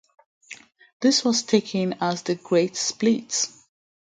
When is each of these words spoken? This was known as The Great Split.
This 1.01 1.23
was 1.23 1.43
known 1.53 1.93
as 2.01 2.23
The 2.23 2.33
Great 2.33 2.75
Split. 2.75 3.49